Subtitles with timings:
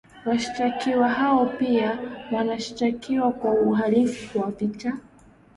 [0.25, 1.99] washtakiwa hao pia
[2.31, 4.97] wanashtakiwa kwa uhalivu wa vita